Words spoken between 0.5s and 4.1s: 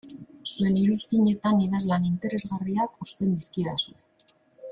Zuen iruzkinetan idazlan interesgarriak uzten dizkidazue.